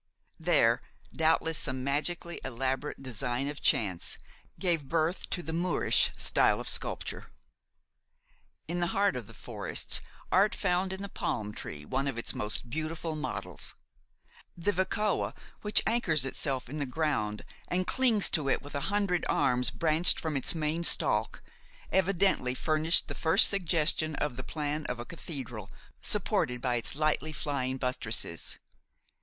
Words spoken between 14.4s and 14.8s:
The